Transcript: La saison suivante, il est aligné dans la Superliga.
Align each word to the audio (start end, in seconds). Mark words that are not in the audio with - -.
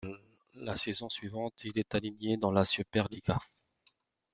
La 0.55 0.75
saison 0.77 1.09
suivante, 1.09 1.53
il 1.63 1.77
est 1.77 1.93
aligné 1.93 2.35
dans 2.35 2.51
la 2.51 2.65
Superliga. 2.65 3.37